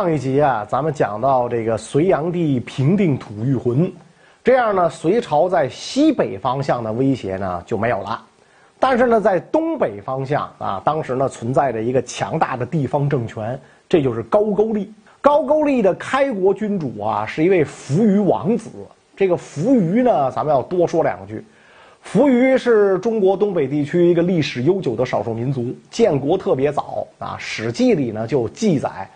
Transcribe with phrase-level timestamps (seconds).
[0.00, 3.92] 上一集啊，咱们讲到这个隋炀帝平定吐谷浑，
[4.42, 8.24] 这样呢，隋朝在西北方向的威胁呢就没有了。
[8.78, 13.60] 但是呢，在东北方向啊，当时呢存在着一个强大的地方政权，
[13.90, 14.90] 这就是高句丽。
[15.20, 18.70] 高句丽的开国君主啊，是一位扶余王子。
[19.14, 21.44] 这个扶余呢，咱们要多说两句。
[22.00, 29.06] 扶余是中国东北地区一个历史悠久的少数民族，建国特别早啊，《史记》里呢就记载。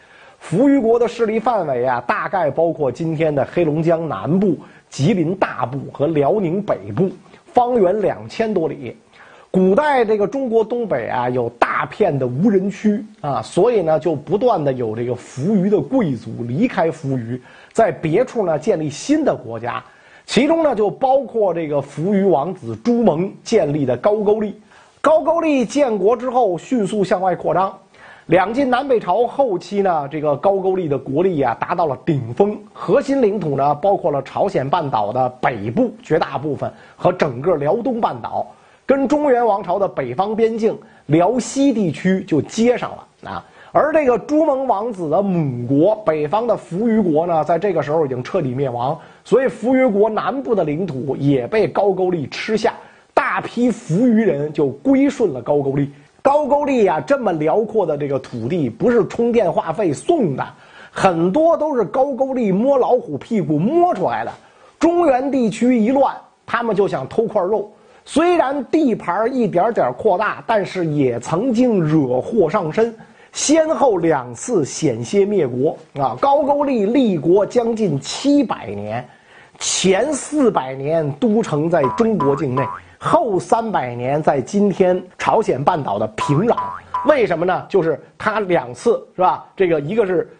[0.45, 4.55] 扶余国的势力范围啊，大概包括今天的黑龙江南部、
[4.91, 7.09] 吉林大部和辽宁北部，
[7.47, 8.95] 方圆两千多里。
[9.51, 17.41] 古代这个中国东北啊，有大片的无人区啊，所以呢，就不断的有这个扶余的贵族离开扶余，
[17.73, 19.83] 在别处呢建立新的国家，
[20.27, 24.61] 其中呢就包括这个扶余王子朱蒙建立的高句丽。
[25.01, 27.75] 高句丽建国之后，迅速向外扩张。
[28.27, 38.47] 两晋南北朝后期呢，这个高句丽的国力啊达到了顶峰，核心领土呢包括了朝鲜半岛的北部绝大部分和整个辽东半岛，
[38.87, 43.45] 跟中原王朝的北方边境辽西地区就接上了啊。
[43.73, 52.73] 而这个朱蒙王子的母国北方的扶余国呢，在这个时候已经彻底灭亡，所以扶余国南部的领土也被高句丽吃下，
[53.13, 55.91] 大批扶余人就归顺了高句丽。
[56.25, 60.47] 高句丽啊，这么辽阔的这个土地，不是充电话费送的，
[60.91, 64.33] 很多都是高句丽摸老虎屁股摸出来的。
[64.79, 66.17] 中原地区一乱，
[66.47, 67.71] 他们就想偷块肉。
[68.07, 72.97] 虽然地盘一点点扩大，但是也曾经惹祸上身，
[73.33, 76.17] 先后两次险些灭国啊。
[76.19, 79.07] 高句丽立国将近七百年，
[79.59, 82.67] 前四百年都城在中国境内。
[83.05, 86.57] 后三百年在今天朝鲜半岛的平壤，
[87.07, 87.67] 为什么呢？
[87.69, 89.45] 就是他两次是吧？
[89.55, 90.35] 这个一个是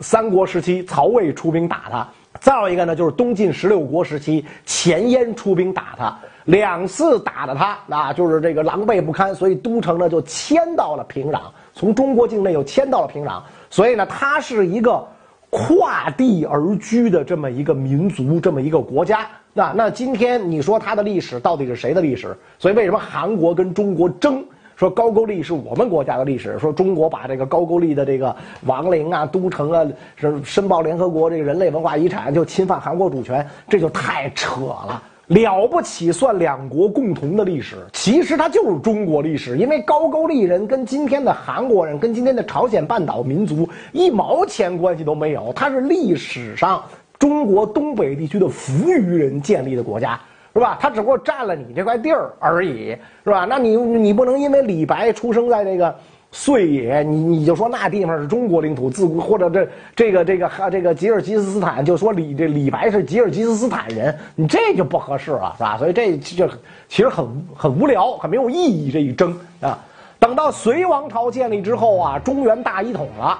[0.00, 2.08] 三国时期曹魏出兵打他，
[2.40, 11.40] 再有一个呢就是东晋十六国时期前燕出兵打他，两次打的他啊就是这个狼狈不堪，所以都城呢就迁到了平壤，
[11.72, 13.40] 从中国境内又迁到了平壤，
[13.70, 15.06] 所以呢他是一个
[15.50, 19.26] 跨地而居的这么一个民族，这么一个国家。
[19.54, 22.36] 那那今天你说它的历史到底是谁的历史？
[22.58, 24.44] 所以为什么韩国跟中国争？
[24.76, 35.02] 说高句丽是我们国家的历史，说中国把这个高句丽的这个王陵啊、都城啊，是申报联合国这个人类文化遗产，就侵犯韩国主权，这就太扯了。
[35.28, 46.82] 了不起，算两国共同的历史，其实它就是中国历史，因为高句丽人跟今天的韩国人、跟今天的朝鲜半岛民族一毛钱关系都没有，它是历史上。
[47.18, 50.20] 中国东北地区的扶余人建立的国家，
[50.54, 50.78] 是吧？
[50.80, 53.44] 他只不过占了你这块地儿而已，是吧？
[53.44, 55.92] 那你你不能因为李白出生在这个
[56.30, 65.78] 遂也，你你就说那地方是中国领土，自古或者这这个这个哈这个吉尔吉斯斯坦就说李这李白是吉尔吉斯斯坦人，你这就不合适了，是吧？
[65.78, 66.46] 所以这就
[66.88, 69.78] 其实很很无聊，很没有意义这一争啊。
[70.18, 73.38] 等到隋王朝建立之后啊，中原大一统了。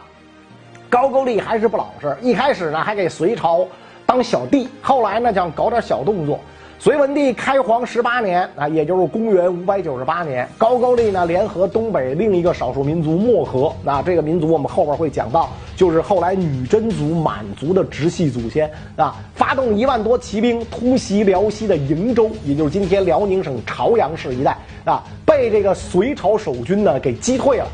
[0.89, 3.69] 高句丽还是不老实，一开始呢还给隋朝
[4.07, 6.41] 当小弟，后来呢想搞点小动作。
[6.81, 27.67] 隋文帝开皇十八年啊，也就是公元五百九十八年，高句丽呢联合东北另一个少数民族漠河，啊，这个民族我们后边会讲到，就是后来女真族满族的直系祖先啊，发动一万多骑兵突袭辽西的营州，也就是今天辽宁省朝阳市一带啊，被这个隋朝守军呢给击退了。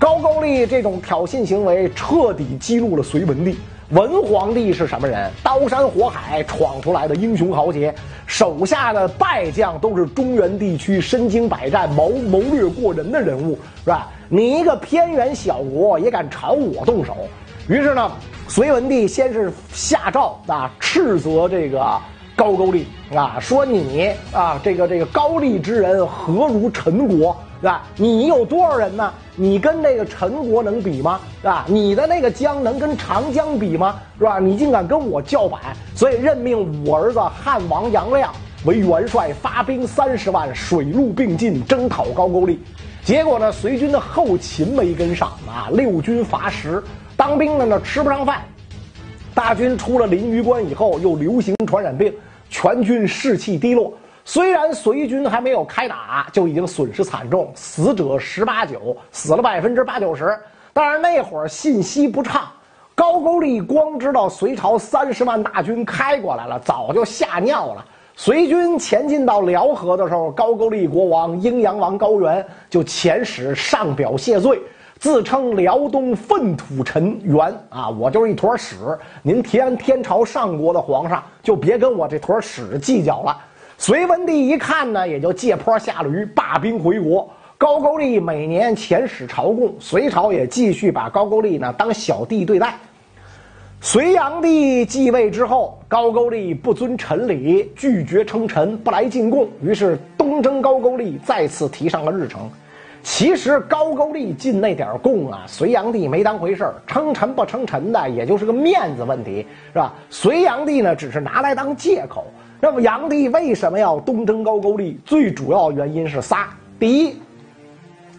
[0.00, 3.56] 高句丽这种挑衅行为彻底激怒了隋文帝。
[3.90, 5.30] 文皇帝是什么人？
[5.42, 7.94] 刀山火海闯出来的英雄豪杰，
[8.26, 14.10] 手下的败将都是中原地区身经百战、谋谋略过人的人物，是吧？
[14.28, 17.16] 你一个偏远小国也敢朝我动手？
[17.66, 18.12] 于是呢，
[18.46, 21.98] 隋文帝先是下诏啊，斥责这个
[22.36, 27.34] 高句丽啊，说你啊，这个这个高丽之人何如陈国？
[27.60, 27.82] 是吧？
[27.96, 29.12] 你有多少人呢？
[29.34, 31.20] 你跟那个陈国能比吗？
[31.40, 31.64] 是吧？
[31.66, 34.00] 你的那个江能跟长江比吗？
[34.18, 34.38] 是吧？
[34.38, 35.60] 你竟敢跟我叫板，
[35.94, 38.32] 所以任命我儿子汉王杨亮
[38.64, 42.60] 为元帅，发兵三十万，水陆并进，征讨高句丽。
[43.04, 46.82] 结果呢，隋军的后勤没跟上啊，六军乏食，
[47.16, 48.42] 当兵的呢吃不上饭。
[49.34, 52.12] 大军出了临榆关以后，又流行传染病，
[52.50, 53.92] 全军士气低落。
[54.28, 60.38] 虽然隋军还没有开打，就已经损失惨重，死者十八九，死了百分之八九十。
[60.70, 62.46] 但是那会儿信息不畅，
[62.94, 67.82] 高句丽光知道隋朝三十万大军开过来了，早就吓尿了。
[68.16, 74.60] 隋军前进到辽河的时候，高句丽国王阴阳王高原就遣使上表谢罪，
[74.98, 78.76] 自称辽东粪土臣元啊，我就是一坨屎。
[79.22, 83.34] 您天天朝上国的皇上就别跟我这坨屎计较了。
[83.80, 87.30] 隋文帝一看呢，也就借坡下驴，罢兵回国。
[87.56, 92.74] 高句丽每年遣使朝贡，隋朝也继续把高句丽呢当小弟对待。
[93.80, 102.50] 隋炀帝继位之后，高句丽不遵臣礼，拒绝称臣，不来进贡，于是东征高句丽再次提上了日程。
[103.04, 109.94] 其实高句丽进那点贡啊，隋炀帝没当回事儿，称臣不称臣的，也就是个面子问题，是吧？
[110.10, 112.26] 隋炀帝呢，只是拿来当借口。
[112.60, 114.98] 那么炀帝为什么要东征高句丽？
[115.04, 117.14] 最主要原因是仨：第一，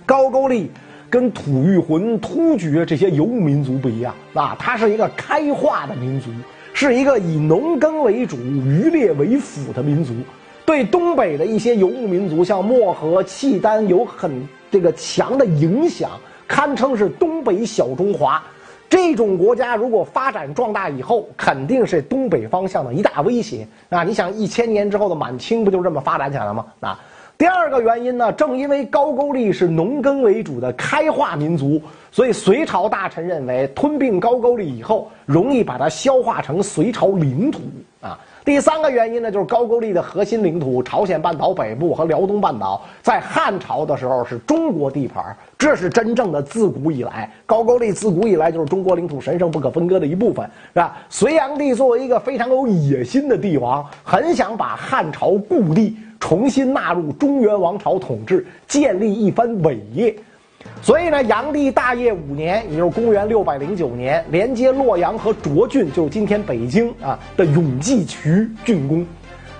[0.06, 0.72] 高句丽。
[1.12, 6.30] 跟吐谷浑、突厥这些游牧民族不一样啊，它是一个开化的民族，
[6.72, 10.14] 是一个以农耕为主、渔猎为辅的民族，
[10.68, 14.32] 对东北的一些游牧民族，像漠河、契丹有很
[14.70, 16.12] 这个强的影响，
[16.48, 18.40] 堪称是东北小中华。
[18.90, 24.04] 这种国家如果发展壮大以后，肯定是东北方向的一大威胁啊！
[24.04, 26.66] 你想，一千年之后的满清不就这么发展起来了吗？
[26.80, 27.00] 啊！
[27.38, 31.82] 第二个原因呢，正因为高句丽是农耕为主的开化民族，
[32.12, 37.62] 所以隋朝大臣认为吞并高句丽以后，容易把它消化成隋朝领土。
[38.50, 45.24] 第三个原因呢，就是高句丽的核心领土朝鲜半岛北部和辽东半岛，在汉朝的时候是中国地盘，
[45.56, 50.44] 这是真正的自古以来，高句丽自古以来就是中国领土神圣不可分割的一部分，
[50.74, 50.98] 是吧？
[51.12, 55.95] 隋炀帝作为一个非常有野心的帝王，很想把汉朝故地。
[56.19, 60.13] 重新纳入中原王朝统治，建立一番伟业。
[60.82, 69.06] 所以呢，炀帝大业五年，也就是公元六百零九年，连接洛阳和涿郡，就是今天北京啊的永济渠竣工。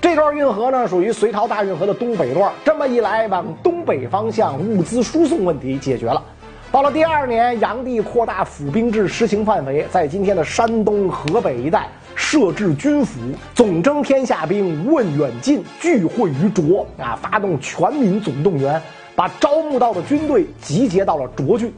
[0.02, 2.52] 这段运河呢，属于隋朝大运河的东北段。
[2.64, 6.24] 这么一来，往东北方向物资输送问题解决了。
[6.72, 11.88] 到了第二年，炀帝扩大府兵制实行范围，在今天的山东、河北一带。
[12.16, 13.18] 设置军府，
[13.56, 17.18] 总征天下兵，无问远近，聚会于涿啊！
[17.22, 18.82] 发动全民总动员，
[19.20, 21.74] 把招募到的军队集结到了涿郡。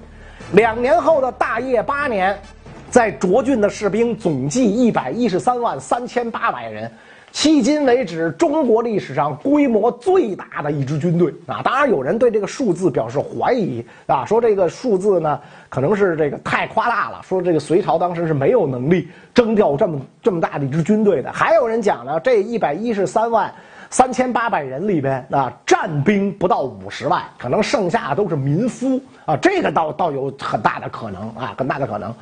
[0.52, 2.40] 两年后的大业八年，
[2.92, 6.92] 在涿郡的士兵总计一百一十三万三千八百人。
[7.34, 11.62] 迄今为止，中国历史上规模最大的一支军队啊！
[11.64, 21.32] 当然，有人对这个数字表示怀疑啊，说这个数字呢可能是这个太夸大了，说这个隋朝当时是没有能力征调这么这么大的一支军队的。
[21.32, 23.52] 还有人讲呢，这一百一十三万
[23.92, 32.14] 三千八百人里边啊，战兵不到五十万，可能剩下都是民夫啊，这个倒倒有很大的可能啊，很大的可能。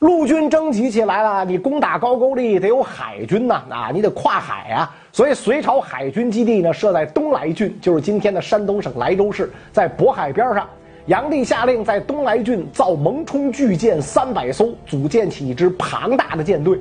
[0.00, 4.92] 陆军征集起来了，你攻打高句丽得有海军呐，啊，你得跨海啊。
[5.12, 10.68] 所以隋朝海军基地呢设在东莱郡，就是今天的山东省莱州市，在渤海边上。
[11.06, 16.80] 炀帝下令在东莱郡造蒙冲巨舰三百艘，组建起一支庞大的舰队。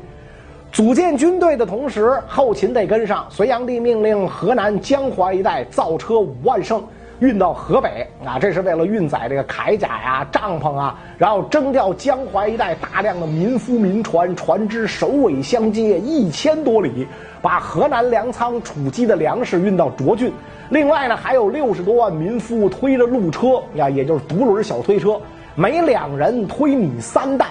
[0.72, 3.26] 组建军队的同时，后勤得跟上。
[3.30, 6.82] 隋炀帝命令河南江淮一带造车五万乘。
[7.20, 17.06] 运到河北啊，这是为了运载这个铠甲呀、帐篷啊，然后征调江淮一带大量的民夫民船，船只首尾相接一千多里，
[17.42, 20.34] 把河南粮仓储积的粮食运到涿郡。
[20.70, 25.20] 另外呢，还有六十多万民夫推着路车呀，也就是独轮小推车，
[25.54, 27.48] 每两人推米三担。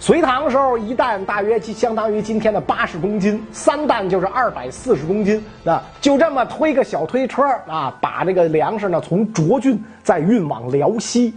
[0.00, 5.44] 隋唐时候，一担大约相当于今天的八十公斤，三担就是二百四十公斤。
[5.64, 11.34] 那就这么推个小推车啊，把这个粮食呢从涿郡再运往辽西。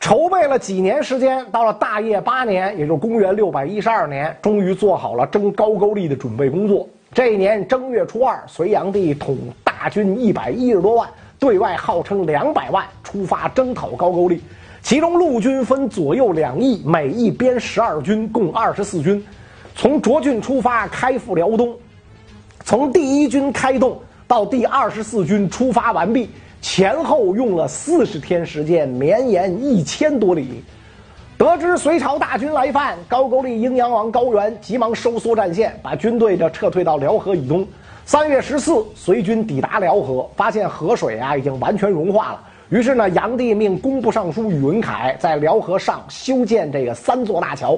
[0.00, 6.88] 筹备了几年时间，到了大业八年，也就是公元六百一十二年，终于做好了征高句丽的准备工作。
[7.14, 11.08] 这一年正月初二，隋炀帝统大军一百一十多万，
[11.38, 14.42] 对外号称两百万，出发征讨高句丽。
[14.82, 19.22] 其中陆军分左右两翼，每一编十二军，共二十四军，
[19.76, 21.76] 从涿郡出发，开赴辽东。
[22.64, 30.64] 从第一军开动到第二十四军出发完毕，前后用了四十天时间，绵延一千多里。
[31.36, 37.66] 得知隋朝大军来犯，高句丽英阳王高原急忙收缩战线，把军队呢撤退到辽河以东。
[38.04, 42.40] 三月十四，隋军抵达辽河，发现河水啊已经完全融化了。
[42.70, 47.76] 于是呢，炀帝命工部尚书宇文恺在辽河上修建这个三座大桥。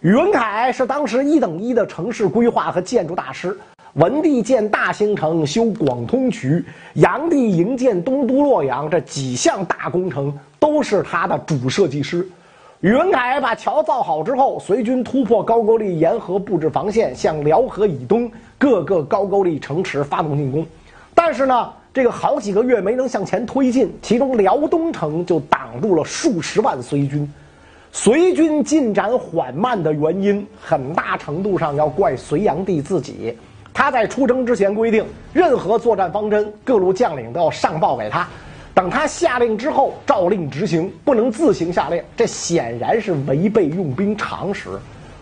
[0.00, 3.54] 宇文恺是当时一等一的城市规划和建筑大师。
[3.92, 12.26] 文帝建大兴城、修广通渠，炀帝营建东都洛阳，这几项大工程都是他的主设计师。
[12.80, 20.66] 宇文恺把桥造好之后，随军突破高句丽沿河布置防线，向辽河以东各个高句丽城池发动进攻。
[21.14, 21.70] 但是呢。
[21.94, 27.30] 这个好几个月没能向前推进，其中辽东城就挡住了数十万隋军。
[27.92, 33.36] 隋军进展缓慢的原因，很大程度上要怪隋炀帝自己。
[33.74, 38.26] 他在出征之前规定，任何作战方针，各路将领都要上报给他。
[38.72, 42.02] 等他下令之后，照令执行，不能自行下令。
[42.16, 44.70] 这显然是违背用兵常识。《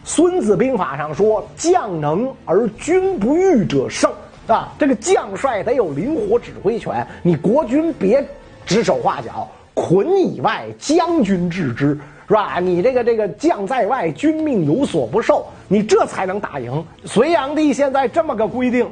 [0.04, 4.08] 孙子兵法》上说：“将能而君不御者胜。”
[4.46, 8.26] 啊，这个将帅得有灵活指挥权，你国军别
[8.66, 11.98] 指手画脚，捆以外，将军治之。
[12.28, 12.60] 是吧？
[12.60, 16.86] 你这个这个将在外，军命有所不受，你这才能打赢。
[17.04, 18.88] 隋炀帝现在这么个规定，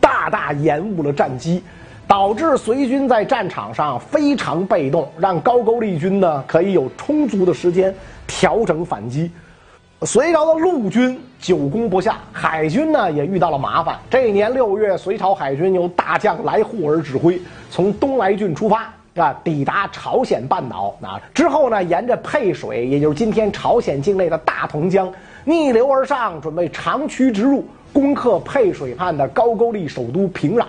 [0.00, 1.62] 大大延误了战机，
[2.08, 7.94] 导致隋军在战场上非常被动，让高句丽军呢可以有充足的时间
[8.26, 9.30] 调整反击。
[10.00, 13.98] 隋朝的陆军久攻不下，海军呢也遇到了麻烦。
[14.10, 18.92] 这一年六月，隋朝海军由大将来护尔指挥，从东来郡出发。
[19.16, 25.12] 啊，抵达朝鲜半岛啊之后呢，沿着沛水，也就是今天朝鲜境内的大同江，
[25.44, 30.64] 逆流而上，准备长驱直入，攻克沛水畔的高句丽首都平壤。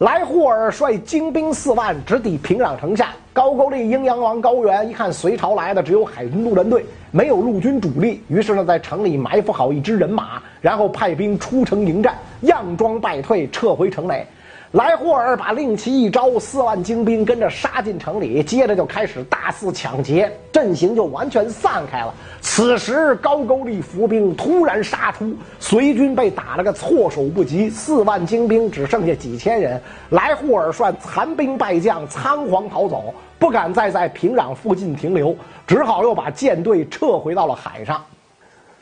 [0.00, 3.10] 莱护尔率精兵四万直抵平壤城下。
[3.34, 14.26] 高句丽阴阳王高原一看隋朝来的只有海军陆战队，没有陆军主力，于是呢，在城里埋伏好一支人马，然后派兵出城迎战，佯装败退，撤回城内。
[14.72, 22.14] 莱霍尔把令旗一招，四万精兵跟着杀进城里，接着就开始大肆抢劫，阵型就完全散开了。
[22.40, 29.82] 此时高句丽伏兵突然杀出，隋军被打了个措手不及，四万精兵只剩下几千人。
[30.10, 35.34] 莱霍尔率残兵败将仓皇逃走，不敢再在平壤附近停留，
[35.66, 38.00] 只好又把舰队撤回到了海上。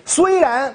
[0.04, 0.75] 虽然。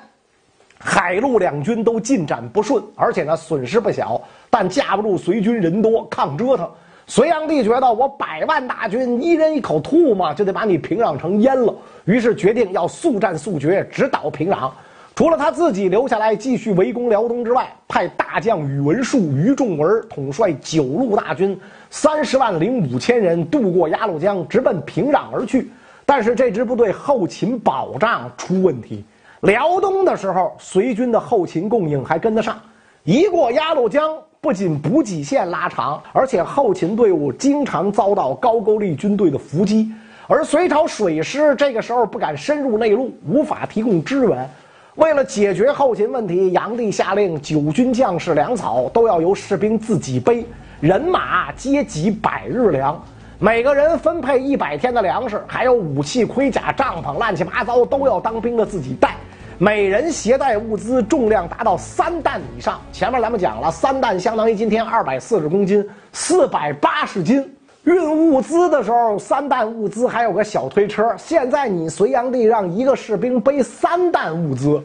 [0.80, 6.70] 海陆两军都进展不顺，而且呢损失不小，但架不住隋军人多抗折腾。
[7.06, 11.74] 隋炀帝觉得我百万大军一人一口吐嘛，就得把你平壤城淹了。
[12.06, 14.72] 于是决定要速战速决，直捣平壤。
[15.16, 25.70] 除了他自己留下来继续围攻辽东之外，派大将宇文述、于仲文统帅九路大军三十万零五千人渡过鸭绿江，直奔平壤而去。
[26.06, 29.06] 但是这支部队后勤保障出问题。
[29.44, 32.58] 辽东的时候，隋军的后勤供应还跟得上，
[33.04, 39.92] 一过鸭绿江，不仅补给线拉长，而且后勤队伍经常遭到高句丽军队的伏击。
[40.28, 44.50] 而隋朝水师这个时候不敢深入内陆，无法提供支援。
[44.96, 50.46] 为了解决后勤问题，炀帝下令九军将士粮草都要由士兵自己背，
[50.80, 52.98] 人马皆给百日粮，
[53.40, 59.18] 每个人分配一百天的粮食，还有武器、盔甲、帐篷，乱七八糟都要当兵的自己带。
[59.60, 62.82] 每人携带物资重量达到三担以上。
[62.92, 67.48] 前面咱们讲了，三担相当于今天二百四十公斤，四百八十斤。
[67.84, 71.14] 运物资的时候，三担物资还有个小推车。
[71.18, 74.82] 现在你隋炀帝让一个士兵背三担物资，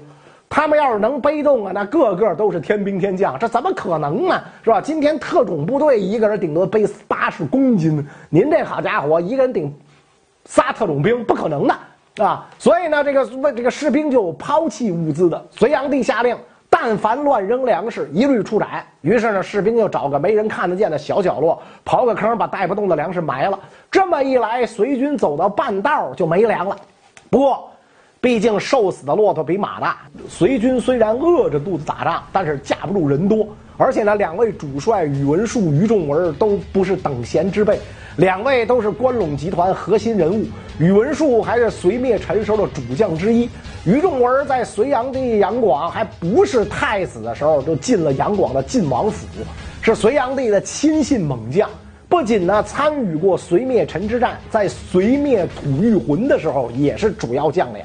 [0.48, 3.38] 他们要是能背动啊，那个个都是天兵天将。
[3.38, 4.42] 这怎么可能呢？
[4.64, 4.80] 是吧？
[4.80, 9.72] 今天特种部队一个人顶多背八十公斤，您这好家伙，一个人顶
[10.44, 11.74] 仨特种兵，不可能的。
[12.18, 15.46] 啊，所以呢，这个为这个士兵就抛弃物资的。
[15.50, 16.36] 隋炀帝下令，
[16.68, 18.84] 但凡乱扔粮食，一律处斩。
[19.02, 23.58] 于是呢，士兵就找个没人看得见的小角落，刨个坑，把带不动的粮食埋了。
[23.90, 26.76] 这么一来，隋军走到半道就没粮了。
[27.30, 27.70] 不过，
[28.20, 29.98] 毕竟瘦死的骆驼比马大。
[30.28, 33.46] 隋军虽然饿着肚子打仗，但是架不住人多，
[33.76, 37.78] 而且呢，两位主帅宇文述、于仲文都不是等闲之辈。
[38.18, 40.44] 两位都是关陇集团核心人物，
[40.80, 43.48] 宇文述还是隋灭陈时候的主将之一。
[43.84, 49.24] 于仲文在隋炀帝杨广还不是太子的时候，就进了杨广的晋王府，
[49.80, 51.70] 是隋炀帝的亲信猛将。
[52.08, 57.80] 不仅呢参与过隋灭陈之战，在隋灭吐谷浑的时候也是主要将领。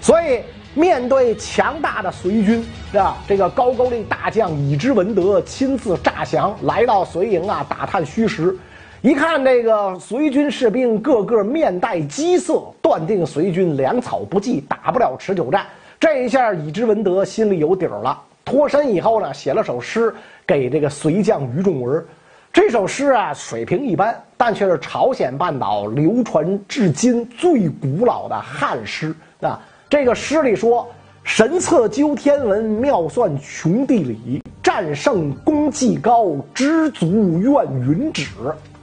[0.00, 0.38] 所以
[0.72, 3.16] 面对强大的隋军，是吧？
[3.26, 8.56] 这个高句丽大将以之文德亲自诈降，来到隋营啊，打探虚实。
[9.04, 15.66] 一看这个隋军士兵个个面带饥色，断定隋军粮草不济，打不了持久战。
[16.00, 18.18] 这一下，以之文德心里有底儿了。
[18.46, 20.10] 脱身以后呢，写了首诗
[20.46, 22.02] 给这个隋将于仲文。
[22.50, 29.60] 这首诗啊，水平一般，但却是朝鲜半岛流传至今最古老的汉诗啊。
[29.86, 30.88] 这个诗里说
[31.22, 37.52] ：“神策究天文，妙算穷地理，战胜功绩高，知足愿
[37.86, 38.30] 云止。”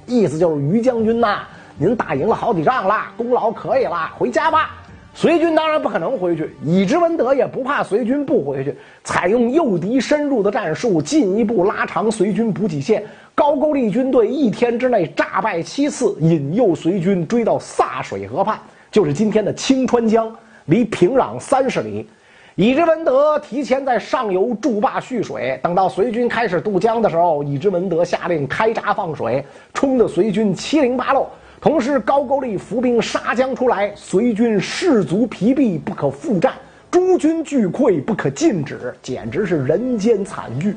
[0.05, 1.43] 意思就是于将军呐，
[1.77, 4.71] 您打赢了好几仗了，功劳可以了，回家吧。
[5.13, 13.03] 隋军当然不可能回去，以之文德也不怕隋军不回去，采用诱敌深入的战术，进一步拉长隋军补给线。
[13.35, 18.57] 高句丽军队一天之内诈败七次，引诱隋军追到柞水河畔，
[18.89, 20.33] 就是今天的清川江，
[20.65, 22.07] 离平壤三十里。
[22.55, 29.43] 以之文德提前在上游筑坝蓄水，等到隋军开始渡江的时候，以之文德下令开闸放水，
[29.73, 31.29] 冲得隋军七零八落。
[31.61, 36.51] 同时，高句丽伏兵杀将出来，隋军士卒疲弊，不可复战；
[36.89, 40.75] 诸军俱溃，不可禁止，简直是人间惨剧。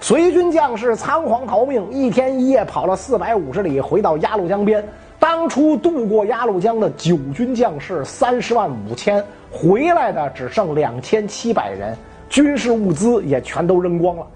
[0.00, 4.84] 隋军将士仓皇逃命，一天一夜跑了四百五十里，回到鸭绿江边。
[5.18, 11.96] 当初渡过鸭绿江的九军将士三十万五千，回来的只剩两千七百人，
[12.28, 14.26] 军事物资也全都扔光了。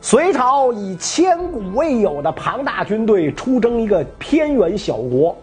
[0.00, 5.36] 隋朝以千古未有的庞大军队出征一个偏远小国，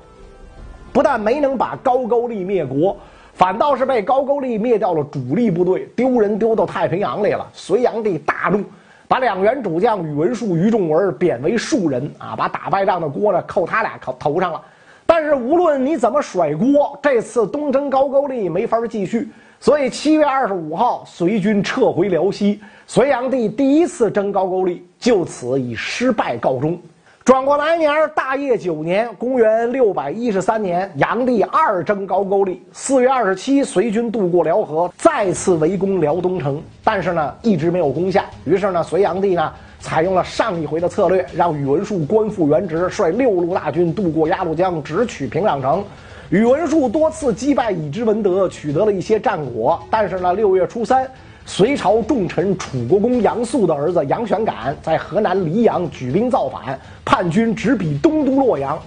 [0.93, 2.95] 不但没能把高句丽灭国，
[3.33, 7.49] 反倒是被高句丽灭掉了主力部队，丢人丢到太平洋里了。
[7.53, 8.63] 隋炀帝大怒，
[9.07, 14.61] 把两员主将宇文述、于仲文贬为庶人啊，把打败仗的锅呢扣他俩头头上了。
[15.05, 19.29] 但是无论你怎么甩锅，这次东征高句丽没法继续。
[19.59, 22.59] 所以七月二十五号，隋军撤回辽西。
[22.87, 26.79] 隋炀帝第一次征高句丽，就此以失败告终。
[27.25, 32.63] 转过来年，大业九年（公元六百一十三年），炀帝二征高句丽。
[32.71, 38.25] 四月二十七，隋军渡过辽河，再次围攻辽东城，但是呢，一直没有攻下。
[38.43, 45.83] 于是呢，隋炀帝呢，采用了上一回的策略，让宇文述官复原职，率六路大军渡过鸭绿江，直取平壤城。
[46.29, 49.81] 宇文述多次击败以之文德，取得了一些战果。
[49.89, 51.09] 但是呢，六月初三，
[51.47, 58.79] 隋朝重臣楚国公杨素的儿子杨玄感在河南黎阳举兵造反，叛军直逼东都洛阳。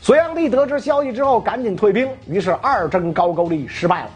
[0.00, 4.10] 隋炀帝得知消息之后，赶紧退兵，于是二征高句丽失败了。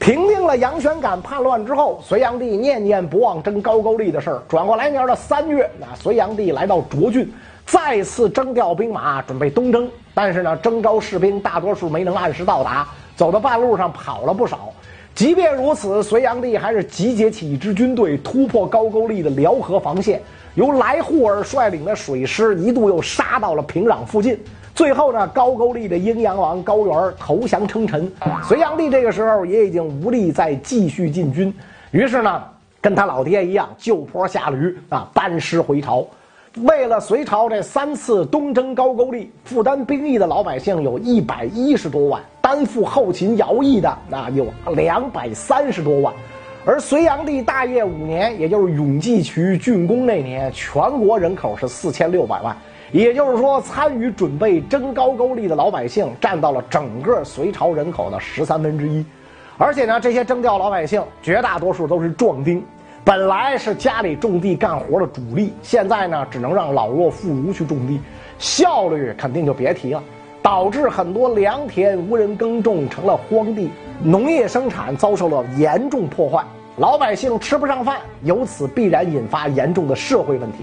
[0.00, 4.42] 平定了杨玄感叛乱之后，隋炀帝念念不忘征高句丽的事儿。
[4.48, 7.32] 转过来年的三月，那隋炀帝来到涿郡。
[7.64, 14.71] 再次征调兵马，准备东征，但是呢，征召士兵大多数没能按时到达，走到半路上跑了不少。
[15.14, 20.20] 即便如此，隋炀帝还是集结起一支军队，突破高句丽的辽河防线，
[20.54, 24.38] 由来护尔率领的水师一度又杀到了平壤附近。
[24.74, 28.10] 最后呢，高句丽的阴阳王高原投降称臣，
[28.42, 31.52] 隋炀帝这个时候也已经无力再继续进军，
[31.90, 32.42] 于是呢，
[32.80, 36.06] 跟他老爹一样，就坡下驴啊，班师回朝。
[36.58, 46.12] 为了隋朝这三次东征高句丽，负担兵役的老百姓有一百一十多万，担负后勤徭役的那有两百三十多万。
[46.66, 52.54] 而隋炀帝大业五年，也就是永济渠竣工那年，全国人口是四千六百万，
[52.92, 59.02] 也就是说，参与准备征高句丽的老百姓占到了整个隋朝人口的十三分之一。
[59.56, 62.62] 而且呢，这些征调老百姓绝大多数都是壮丁。
[63.04, 68.00] 本来是家里种地干活的主力，现在呢，只能让老弱妇孺去种地，
[68.38, 70.00] 效率肯定就别提了，
[70.40, 73.68] 导致很多良田无人耕种，成了荒地，
[74.04, 76.44] 农业生产遭受了严重破坏，
[76.76, 80.58] 老百姓吃不上饭，由此必然引发严重的社会问题。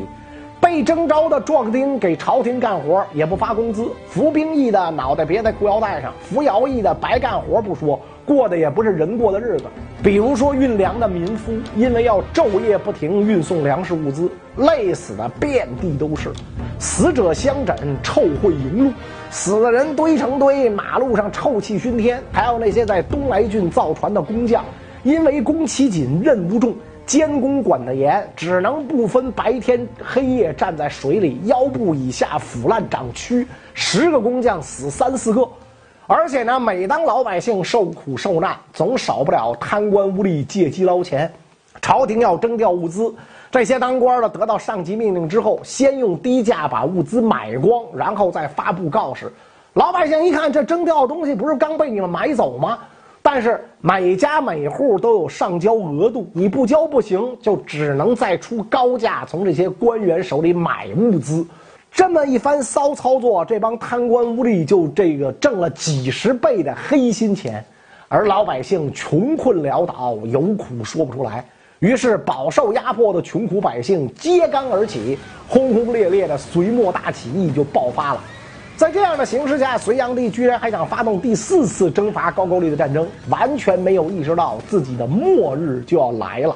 [0.62, 7.99] 被征召的壮丁给朝廷干活也不发工资，服兵役的脑袋别在裤腰带上，服徭役的白干活不说，
[8.30, 9.63] 过的也不是人过的日子。
[10.04, 16.32] 比如说运粮的民夫，因为要昼夜不停运送粮食物资，累死的遍地都是，
[16.78, 18.94] 死者相枕，臭秽迎路，
[19.32, 22.22] 死的人堆成堆，马路上臭气熏天。
[22.32, 24.63] 还有那些在东来郡造船的工匠，
[25.02, 26.76] 因为工期紧，任务重。
[27.06, 35.42] 监工管得严，只能不分白天黑夜站在水里，腰部以下腐烂长蛆，十个工匠死三四个。
[36.12, 41.32] 而且呢，每当老百姓受苦受难，总少不了贪官污吏借机捞钱。
[41.84, 43.13] 朝廷要征调物资，
[43.52, 49.32] 这些当官的得到上级命令之后，先用低价把物资买光，然后再发布告示。
[49.74, 52.80] 老百姓一看，这征调的东西不是刚被你们买走吗？
[53.22, 61.45] 但是每家每户都有上交额度，你不交不行，就只能再出高价从这些官员手里买物资。
[61.91, 67.63] 这么一番骚操作，这帮贪官污吏就这个挣了几十倍的黑心钱，
[68.08, 71.43] 而老百姓穷困潦倒，有苦说不出来。
[71.80, 78.21] 于是饱受压迫的穷苦百姓揭竿而起，轰轰烈烈的隋末大起义就爆发了。
[78.75, 86.56] 在这样的形势下，隋炀帝居然还想发动第四次征伐高句丽的战争，完全没有意识到自己的末日就要来了。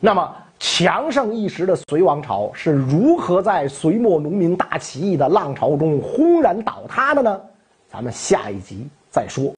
[0.00, 7.40] 那么，强盛一时的隋王朝是如何在隋末农民大起义的浪潮中轰然倒塌的呢？
[7.88, 9.44] 咱们下一集再说。